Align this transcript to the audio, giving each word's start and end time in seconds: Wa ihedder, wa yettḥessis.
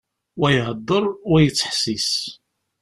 Wa 0.39 0.47
ihedder, 0.55 1.03
wa 1.29 1.37
yettḥessis. 1.41 2.09